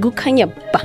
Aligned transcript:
kukhanya 0.00 0.46
ba. 0.46 0.80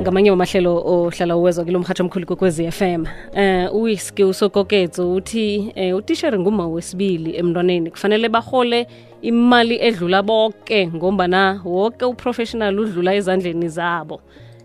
Ngamanye 0.00 0.30
amahlelo 0.30 0.82
ohlala 0.86 1.36
uwezwa 1.36 1.64
kulo 1.64 1.78
mhatsho 1.78 2.02
omkhulu 2.02 2.26
kokwezi 2.26 2.70
FM 2.70 3.04
eh 3.34 3.68
uh, 3.70 3.82
uyiski 3.82 4.24
usokoketso 4.24 5.12
uthi 5.12 5.72
eh 5.74 5.96
utishere 5.96 6.38
nguma 6.38 6.66
wesibili 6.66 7.36
emntwaneni. 7.36 7.90
Kufanele 7.90 8.28
bahole 8.28 8.86
imali 9.22 9.76
edlula 9.80 10.22
bonke 10.22 10.88
ngombana 10.88 11.60
wonke 11.64 12.04
uprofessional 12.04 12.80
udlula 12.80 13.14
ezandleni 13.14 13.68
zabo. 13.68 14.20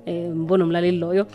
Eh 0.06 0.32
mbono 0.32 0.66
mlaleli 0.66 0.98
loyo. 0.98 1.26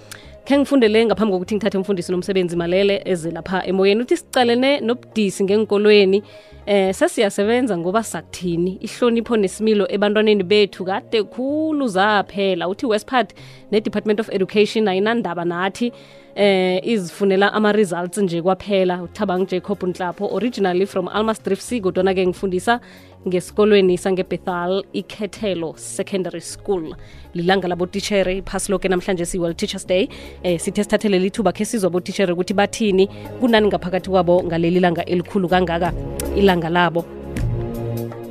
Khe 0.45 0.58
ngifundele 0.58 1.06
ngaphambi 1.06 1.32
kokuthi 1.32 1.54
ngithathe 1.54 1.79
umfundisi 1.79 2.12
nomsebenzi 2.12 2.56
malele 2.56 3.02
eze 3.04 3.30
lapha 3.30 3.66
emoyeni 3.66 4.00
uthi 4.00 4.16
sicalene 4.16 4.80
nobudisi 4.80 5.45
ngenkolweni 5.45 6.22
eh 6.71 6.95
sesiyasebenza 6.95 7.79
ngoba 7.79 8.02
sakuthini 8.02 8.79
ihlonipho 8.87 9.37
nesimilo 9.37 9.87
ebantwaneni 9.95 10.43
bethu 10.43 10.84
kade 10.84 11.23
khulu 11.23 11.89
zaphela. 11.89 12.69
Uthi 12.69 12.87
westpart 12.87 13.34
ne-department 13.73 14.20
of 14.20 14.29
education 14.33 14.88
ayinandaba 14.88 15.45
nathi 15.45 15.93
eh 16.37 16.80
izifunela 16.87 17.52
ama-results 17.52 18.19
nje 18.19 18.43
kwaphela. 18.43 19.02
Uthabang 19.02 19.46
jacob 19.51 19.83
nhlapho 19.83 20.33
originally 20.33 20.87
from 20.87 21.09
almastrif 21.09 21.60
c 21.60 21.80
kodwana-ke 21.80 22.27
ngifundisa 22.27 22.80
ngesikolweni 23.29 23.98
sangebethal 23.98 24.84
ikhethelo 24.93 25.74
secondary 25.77 26.41
school 26.41 26.95
lilanga 27.34 27.68
labotitshere 27.68 28.38
iphasi 28.38 28.73
loke 28.73 28.88
namhlanje 28.88 29.24
siyi-world 29.24 29.57
teachers 29.57 29.87
day. 29.87 30.09
Eh 30.43 30.60
sithe 30.60 30.84
sithathele 30.84 31.18
lithuba 31.18 31.52
khe 31.52 31.65
sizwa 31.65 31.91
botitshere 31.91 32.32
ukuthi 32.32 32.55
bathini 32.55 33.09
kunani 33.41 33.66
ngaphakathi 33.66 34.10
kwabo 34.10 34.43
ngaleli 34.43 34.80
langa 34.80 35.05
elikhulu 35.05 35.48
kangaka? 35.48 35.93
Ilanga 36.37 36.59
labo. 36.69 37.05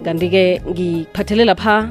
Kanti-ke 0.03 0.61
ngiphathele 0.69 1.45
lapha 1.45 1.89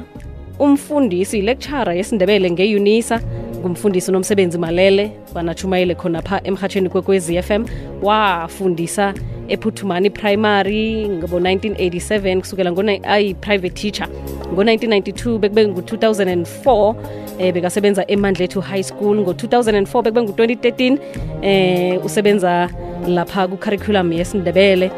umfundisi 0.59 1.41
lecturer 1.41 1.95
yesindebele 1.95 2.51
ngeunisa 2.51 3.21
ngumfundisi 3.59 4.11
nomsebenzi 4.11 4.57
malele 4.57 5.11
banachumayele 5.33 5.95
khona 5.95 6.21
pha 6.21 6.41
emhatsheni 6.43 6.89
kwekwez 6.89 7.31
FM 7.41 7.65
wafundisa 8.01 9.13
ephuthumani 9.47 10.09
primary 10.09 11.07
ngo-1987 11.09 12.39
kusukela 12.39 12.71
ayi-private 13.03 13.73
teacher. 13.73 14.07
Ngo-1992 14.53 15.37
bekube 15.37 15.67
ngu-2004 15.67 16.95
eh 17.39 17.53
bekasebenza 17.53 18.03
emandlethu 18.07 18.61
high 18.61 18.83
school. 18.83 19.17
Ngo-2004 19.17 20.01
bekube 20.01 20.21
ngu-2013 20.21 20.97
eh 21.41 22.05
usebenza 22.05 22.69
lapha 23.07 23.47
ku-curriculum 23.47 24.13
yesindebele 24.13 24.91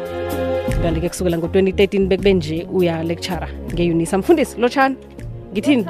kanti-ke 0.82 1.08
kusukela 1.08 1.38
ngo-2013 1.38 2.06
bekube 2.08 2.32
nje 2.34 2.66
uya 2.72 3.02
lecturer 3.02 3.48
ngeunisa. 3.74 4.18
Mfundisi 4.18 4.60
lotshani 4.60 4.96
ngithini? 5.52 5.86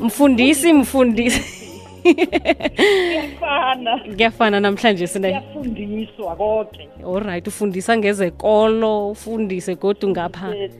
Mfundisi 0.00 0.72
mfundisi. 0.72 1.64
Kuyafana 2.04 3.98
kuyafana 3.98 4.60
namhlanje 4.60 5.06
sine 5.06 5.28
kuyafundiswa 5.28 6.36
konke 6.36 6.88
alright 7.14 7.46
ufundisa 7.48 7.96
ngezekolo 7.96 9.10
ufundise 9.10 9.76
kodwa 9.76 10.10
ngapha. 10.10 10.48
Nange- 10.48 10.70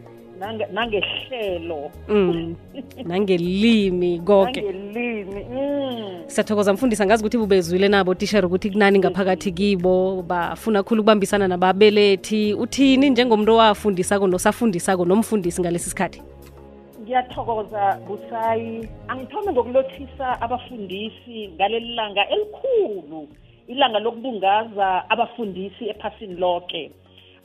nangehlelo 0.73 1.91
mm. 2.09 2.56
nangelimi 3.05 4.20
konke 4.20 4.61
nangelimi 4.62 5.45
mm. 5.51 6.23
siyathokoza 6.27 6.73
mfundisa 6.73 7.06
ngazi 7.06 7.23
ukuthi 7.23 7.39
bubezwile 7.39 7.89
nabo 7.89 8.14
tishere 8.14 8.47
ukuthi 8.47 8.70
kunani 8.70 8.98
ngaphakathi 8.98 9.53
kibo. 9.53 10.23
Bafuna 10.23 10.83
khulu 10.83 11.01
ukubambisana 11.01 11.48
nababelethi. 11.48 12.55
Uthini 12.55 13.11
njengomuntu 13.11 13.53
owafundisako 13.53 14.27
nosafundisako 14.27 15.05
nomfundisi 15.05 15.61
ngalesi 15.61 15.91
sikhathi? 15.91 16.23
Ngiyathokoza 17.03 17.98
busayi. 18.06 18.89
Angithome 19.08 19.53
ngokulothisa 19.53 20.41
abafundisi 20.41 21.48
ngaleli 21.55 21.95
langa 21.95 22.29
elikhulu. 22.29 23.29
Ilanga 23.69 23.98
lokubungaza 23.98 25.11
abafundisi 25.11 25.89
ephasini 25.89 26.35
lonke 26.35 26.90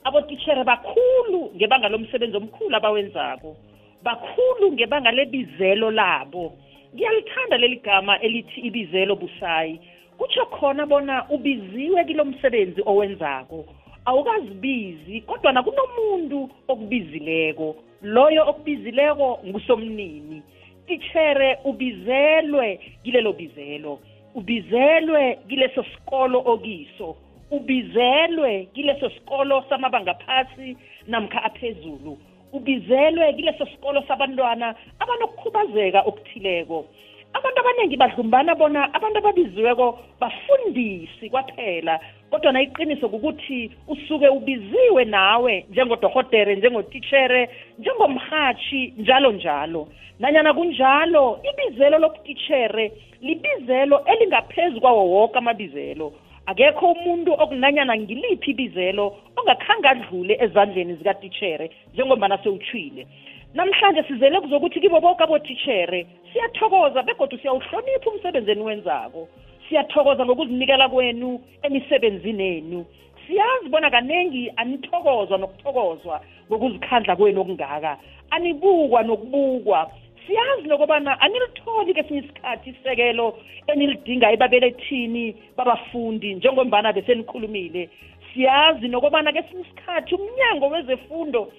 abotitshere 0.04 0.64
bakhulu 0.64 1.52
ngebanga 1.56 1.88
lomsebenzi 1.88 2.36
omkhulu 2.36 2.76
abawenzako. 2.76 3.56
Bakhulu 4.02 4.72
ngebanga 4.72 5.10
lebizelo 5.12 5.90
labo. 5.90 6.52
Ngiyalithanda 6.94 7.58
leli 7.58 7.76
gama 7.76 8.20
elithi 8.20 8.60
ibizelo 8.60 9.16
busayi. 9.16 9.80
Kutsho 10.18 10.46
khona 10.46 10.86
bona 10.86 11.24
ubiziwe 11.30 12.04
kilo 12.04 12.24
msebenzi 12.24 12.82
owenzako. 12.86 13.64
Awukazibizi 14.04 15.20
kodwa 15.20 15.52
nakunomuntu 15.52 16.50
okubizileko. 16.68 17.76
Loyo 18.02 18.48
okubizileko 18.48 19.40
ngusomnini. 19.46 20.42
Titshere 20.86 21.58
ubizelwe 21.64 22.80
kilelo 23.04 23.32
bizelo. 23.32 23.98
Ubizelwe 24.34 25.38
kileso 25.48 25.84
sikolo 25.84 26.42
okiso. 26.46 27.16
Ubizelwe 27.50 28.68
kileso 28.74 29.10
sikolo 29.10 29.64
samabanga 29.68 30.14
phasi 30.14 30.76
namkha 31.06 31.42
aphezulu. 31.42 32.18
Ubizelwe 32.52 33.32
kileso 33.32 33.66
sikolo 33.66 34.02
sabantwana 34.08 34.74
abanokukhubazeka 34.98 36.00
okuthileko. 36.02 36.86
Abantu 37.32 37.60
abaningi 37.60 37.96
badlumbana 37.96 38.54
bona 38.54 38.94
abantu 38.94 39.18
ababiziweko 39.18 39.98
bafundisi 40.20 41.30
kwaphela 41.30 42.00
kodwa 42.30 42.52
na 42.52 42.62
iqiniso 42.62 43.08
kukuthi 43.08 43.70
usuke 43.88 44.28
ubiziwe 44.28 45.04
nawe 45.04 45.66
njengodohotere 45.70 46.56
njengotitshere 46.56 47.50
njengomhatshi 47.78 48.94
njalo 48.98 49.32
njalo. 49.32 49.88
Nanyana 50.18 50.54
kunjalo 50.54 51.40
ibizelo 51.50 51.98
lobutitshere 51.98 52.92
libizelo 53.20 54.04
elingaphezu 54.04 54.80
kwawo 54.80 55.10
woke 55.10 55.38
amabizelo. 55.38 56.12
Akekho 56.46 56.92
umuntu 56.92 57.32
okunanyana 57.32 57.96
ngiliphi 57.96 58.50
ibizelo 58.50 59.16
ongakhange 59.36 59.88
adlule 59.88 60.34
ezandleni 60.44 60.94
zikatitshere 60.94 61.70
njengombana 61.94 62.38
sewutshwile 62.42 63.06
namhlanje 63.54 64.02
sizele 64.02 64.40
kuzokuthi 64.40 64.80
kibo 64.80 65.00
boke 65.00 65.22
abotitshere 65.24 66.06
siyathokoza 66.32 67.02
begodwa 67.02 67.38
siyawuhlonipha 67.38 68.10
umsebenzi 68.10 68.50
eniwenzako 68.50 69.28
siyathokoza 69.68 70.26
ngokuzinikela 70.26 70.88
kwenu 70.88 71.40
emisebenzini 71.62 72.46
enu 72.56 72.86
siyazi 73.26 73.68
bona 73.68 73.90
kanengi 73.90 74.52
anithokozwa 74.56 75.38
nokuthokozwa 75.38 76.20
ngokuzikhandla 76.50 77.16
kwenu 77.16 77.40
okungaka. 77.40 77.96
Anibukwa 78.30 79.02
nokubukwa. 79.02 79.90
Siyazi 80.30 80.68
lokubana 80.68 81.20
anilitholi 81.20 81.94
kesinye 81.94 82.20
isikhathi 82.20 82.70
isekelo 82.70 83.38
enilidinga 83.66 84.30
ebabelethini 84.32 85.34
babafundi 85.56 86.34
njengombana 86.34 86.92
besenikhulumile. 86.92 87.90
Siyazi 88.32 88.88
nokubana 88.88 89.32
kesinye 89.32 89.62
isikhathi 89.62 90.14
umnyango 90.14 90.66
wezefundo 90.68 91.52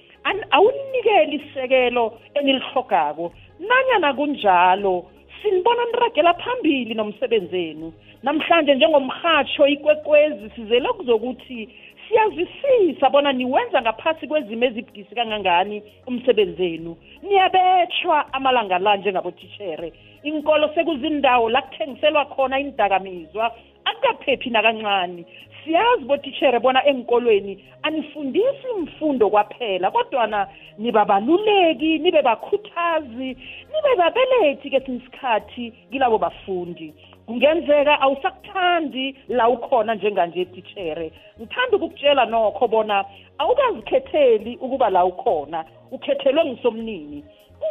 awunikeli 0.52 1.36
isekelo 1.36 2.18
enilihlogako. 2.34 3.34
Nanyana 3.60 4.14
kunjalo 4.14 5.06
sinibona 5.42 5.86
niragela 5.86 6.34
phambili 6.34 6.94
nomsebenzenu. 6.94 7.94
Namhlanje 8.24 8.76
njengomhatsho 8.76 9.68
ikwekwezi 9.68 10.50
sizele 10.56 10.90
kuzokuthi 10.90 11.70
siyazwisisa 12.12 13.10
bona 13.10 13.32
niwenza 13.34 13.82
ngaphasi 13.82 14.28
kwezimo 14.28 14.66
ezibudisi 14.66 15.16
kangangani 15.16 15.84
umsebenzenu 16.08 16.98
niyabetshwa 17.24 18.34
amalanga 18.34 18.80
la 18.80 18.98
njengabotitshere 18.98 19.94
inkolo 20.24 20.70
sekuzindawo 20.76 21.50
la 21.50 21.62
kuthengiselwa 21.62 22.26
khona 22.26 22.60
indakamizwa 22.60 23.46
akukaphephi 23.86 24.50
nakancane. 24.50 25.26
Siyazi 25.64 26.06
botitshere 26.06 26.60
bona 26.60 26.86
enkolweni 26.86 27.64
anifundisi 27.84 28.68
imfundo 28.78 29.30
kwaphela 29.30 29.92
kodwana 29.92 30.48
nibabaluleki 30.78 32.00
nibe 32.00 32.22
bakhuthazi 32.22 33.30
nibe 33.72 33.96
babelethi 33.98 34.70
kesinye 34.70 34.98
isikhathi 34.98 35.74
kilabo 35.92 36.18
bafundi. 36.18 36.94
Kungenzeka 37.32 38.02
awusakuthandi 38.02 39.16
la 39.28 39.50
ukhona 39.50 39.96
njenganje 39.96 40.46
titshere 40.46 41.12
ngithanda 41.40 41.78
ukukutshela 41.78 42.26
nokho 42.26 42.68
bona 42.68 43.06
awukazikhetheli 43.38 44.58
ukuba 44.62 44.90
la 44.90 45.06
ukhona 45.06 45.66
ukhethelwe 45.92 46.46
ngusomnini 46.46 47.24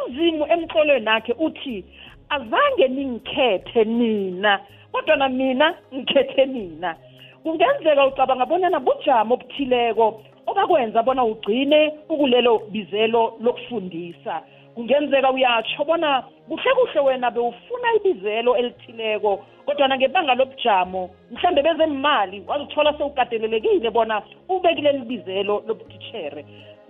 uzimu 0.07 0.47
emxolweni 0.53 1.09
akhe 1.09 1.33
uthi 1.39 1.85
azange 2.29 2.89
ningikhethe 2.89 3.85
nina 3.85 4.61
kodwa 4.93 5.17
na 5.17 5.29
mina 5.29 5.75
ngikhethe 5.95 6.47
nina 6.47 6.97
kungenzeka 7.43 8.07
ucabanga 8.07 8.47
bonyana 8.47 8.81
bujamo 8.81 9.35
obuthileko 9.35 10.23
obakwenza 10.47 11.03
bona 11.03 11.25
ugcine 11.25 11.93
ukulelo 12.09 12.59
bizelo 12.59 13.37
lokufundisa. 13.41 14.43
Kungenzeka 14.75 15.31
uyatsho 15.31 15.85
bona 15.85 16.23
kuhle 16.49 16.71
kuhle 16.75 17.01
wena 17.01 17.31
bewufuna 17.31 17.89
ibizelo 17.97 18.57
elithileko 18.57 19.45
kodwa 19.67 19.89
ngebanga 19.89 20.35
lobujamo 20.35 21.11
mhlambe 21.31 21.63
bezemali 21.63 22.45
wazithola 22.49 22.95
sewukatelelekile 22.99 23.91
bona 23.91 24.23
ubekile 24.49 24.93
libizelo 24.93 25.63
lobutitshere 25.67 26.45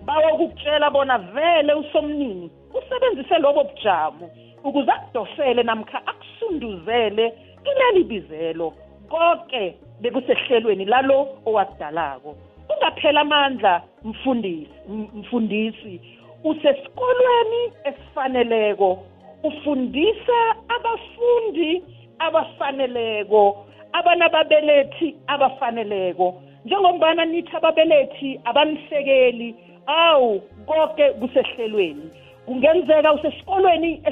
bawa 0.05 0.32
ukukutshela 0.32 0.91
bona 0.91 1.19
vele 1.19 1.75
usomnini 1.75 2.50
usebenzise 2.75 3.38
lobo 3.38 3.65
bujamo 3.65 4.31
ukuze 4.65 4.93
akudosele 4.93 5.62
namkha 5.62 6.06
akusunduzele 6.06 7.35
kuleli 7.65 8.05
bizelo 8.05 8.75
konke 9.11 9.76
bekusehlelweni 10.00 10.85
lalo 10.85 11.29
owakudalako 11.47 12.37
ungaphela 12.71 13.21
amandla 13.21 13.83
mfundisi 14.05 14.71
mfundisi 15.15 16.00
usesikolweni 16.44 17.72
esifaneleko. 17.84 18.98
Ufundisa 19.42 20.56
abafundi 20.69 21.82
abafaneleko 22.19 23.66
abanababelethi 23.92 25.16
abafaneleko. 25.26 26.42
Njengombana 26.64 27.25
nithi 27.25 27.56
ababelethi 27.56 28.40
abanisekeli 28.44 29.54
awu 29.87 30.40
konke 30.66 31.10
kusehlelweni. 31.10 32.10
Kungenzeka 32.46 33.12
usesikolweni 33.12 34.02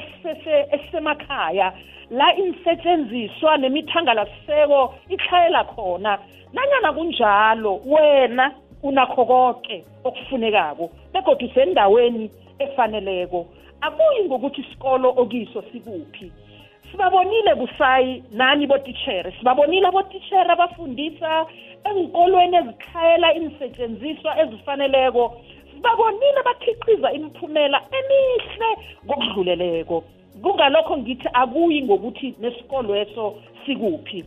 esisemakhaya 0.73 1.73
la 2.09 2.35
insetshenziswa 2.35 3.57
nemithangalaseko 3.57 4.95
ihlayela 5.09 5.63
khona. 5.63 6.19
Nanyana 6.53 6.93
kunjalo 6.93 7.81
wena 7.85 8.51
unakho 8.83 9.25
konke 9.25 9.83
okufunekako 10.03 10.89
begodwa 11.13 11.47
usendaweni 11.49 12.31
efaneleko. 12.59 13.45
Akuyi 13.81 14.25
ngokuthi 14.25 14.61
isikolo 14.61 15.13
okiso 15.17 15.63
sikuphi. 15.71 16.31
Sibabonile 16.91 17.55
busayi 17.55 18.23
nani 18.31 18.67
botitshere 18.67 19.31
sibabonile 19.31 19.87
abotitshere 19.87 20.51
abafundisa 20.51 21.45
enkolweni 21.83 22.57
ezikhayela 22.57 23.33
insetshenziswa 23.33 24.39
ezifaneleko. 24.41 25.41
Sibabonile 25.71 26.41
bakhiqiza 26.45 27.11
imiphumela 27.11 27.81
emihle 27.97 28.69
ngokudluleleko. 29.05 30.03
Kungalokho 30.43 30.97
ngithi 30.97 31.27
akuyi 31.33 31.83
ngokuthi 31.83 32.35
nesikolo 32.39 32.95
eso 32.95 33.35
sikuphi. 33.65 34.25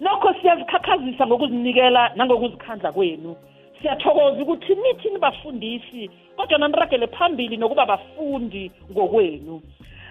Nokho 0.00 0.34
siyazikhakhazisa 0.34 1.26
ngokuzinikela 1.26 2.12
nangokuzikhandla 2.16 2.92
kwenu. 2.92 3.36
Siyathokoza 3.82 4.42
ukuthi 4.42 4.74
nithi 4.74 5.10
nibafundisi 5.10 6.10
kodwa 6.36 6.58
naniragele 6.58 7.06
phambili 7.06 7.56
nokuba 7.56 7.86
bafundi 7.86 8.70
ngokwenu. 8.92 9.62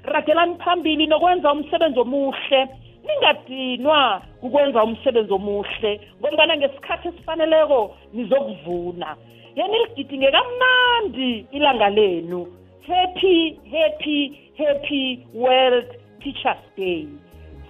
Ragelani 0.03 0.55
phambili 0.55 1.07
nokwenza 1.07 1.51
umsebenzi 1.51 1.99
omuhle 1.99 2.67
ningadinwa 3.07 4.21
ukwenza 4.41 4.83
umsebenzi 4.83 5.33
omuhle 5.33 6.01
ngobana 6.19 6.57
ngesikhathi 6.57 7.07
esifaneleko 7.07 7.95
nizokuvuna. 8.13 9.15
Yena 9.55 9.77
iligidinge 9.77 10.31
kamnandi 10.31 11.45
ilanga 11.51 11.89
lenu. 11.89 12.47
Happy 12.87 13.59
happy 13.71 14.39
happy 14.57 15.27
world 15.33 15.85
teachers 16.23 16.57
day. 16.77 17.07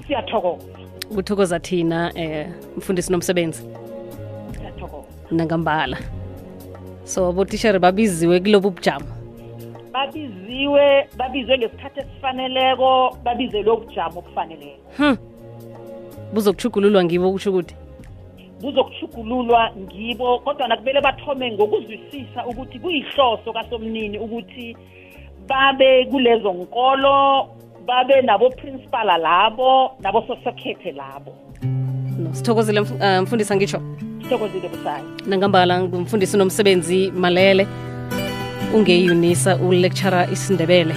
Siyathokoza. 0.07 0.79
Kuthokoza 1.15 1.59
thina 1.59 2.11
eh 2.15 2.47
mfundisi 2.77 3.11
nomsebenzi. 3.11 3.61
siyathokoza 3.61 3.86
nangambala. 5.31 5.97
So 7.03 7.29
abotishere 7.29 7.79
babiziwe 7.79 8.39
kulobu 8.39 8.71
bujamo. 8.71 9.05
Babiziwe 9.93 11.09
babizwe 11.17 11.57
ngesikhathi 11.57 11.99
esifaneleko 11.99 13.17
babizelwe 13.23 13.71
ubujamo 13.71 14.19
obufaneleko 14.19 14.81
hmm. 14.97 15.17
buzokuchugululwa 16.33 17.03
ngibo 17.03 17.31
kusho 17.31 17.49
ukuthi? 17.49 17.75
Buzokuchugululwa 18.61 19.71
ngibo 19.77 20.39
kodwa 20.39 20.67
nakubele 20.67 21.01
bathome 21.01 21.51
ngokuzwisisa 21.51 22.45
ukuthi 22.45 22.79
kuyihloso 22.79 23.53
kasomnini 23.53 24.19
ukuthi 24.19 24.77
babe 25.47 26.05
kulezo 26.05 26.53
nkolo 26.53 27.47
babe 27.85 28.21
nabo 28.21 28.49
principal 28.49 29.21
labo 29.21 29.91
nabo 29.99 30.21
sosekhethe 30.27 30.91
labo. 30.91 31.33
No 32.19 32.33
sithokozile 32.33 32.81
mf 32.81 32.91
uh, 32.91 33.21
mfundisi 33.21 33.53
angitsho 33.53 33.81
sithokozile 34.27 34.69
busayi 34.69 35.03
nangambala 35.27 35.81
ngumfundisi 35.81 36.37
nomsebenzi 36.37 37.11
malele 37.11 37.67
ungeyunisa 38.75 39.55
ulecturer 39.55 40.27
isindebele. 40.33 40.95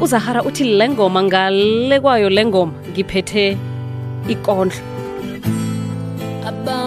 Uzahara 0.00 0.42
uthi 0.42 0.64
le 0.64 0.88
ngoma 0.88 1.22
ngale 1.22 2.00
kwayo 2.00 2.28
le 2.30 2.44
ngoma 2.46 2.72
ngiphethe 2.90 3.56
ikondlo. 4.28 4.82
Abang 6.48 6.83